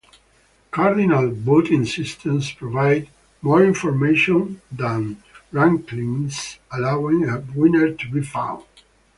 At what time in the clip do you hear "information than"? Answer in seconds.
3.63-5.21